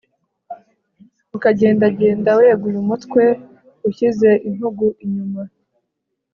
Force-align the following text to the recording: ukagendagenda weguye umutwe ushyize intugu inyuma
ukagendagenda 1.35 2.29
weguye 2.39 2.77
umutwe 2.83 3.23
ushyize 3.87 4.29
intugu 4.47 4.87
inyuma 5.05 5.41